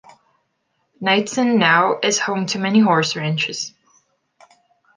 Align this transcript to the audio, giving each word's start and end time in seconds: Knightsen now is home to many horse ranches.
Knightsen 0.99 1.59
now 1.59 1.99
is 2.01 2.17
home 2.17 2.47
to 2.47 2.57
many 2.57 2.79
horse 2.79 3.15
ranches. 3.15 3.71